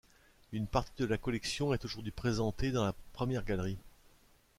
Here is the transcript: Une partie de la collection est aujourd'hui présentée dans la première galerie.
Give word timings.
Une 0.51 0.65
partie 0.65 1.03
de 1.03 1.05
la 1.07 1.19
collection 1.19 1.75
est 1.75 1.85
aujourd'hui 1.85 2.11
présentée 2.11 2.71
dans 2.71 2.83
la 2.85 2.95
première 3.13 3.45
galerie. 3.45 3.77